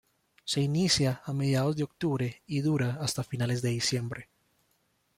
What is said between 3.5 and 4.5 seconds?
de diciembre.